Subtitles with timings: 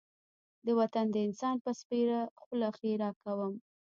[0.65, 3.53] د وطن د انسان په سپېره خوله ښېرا کوم.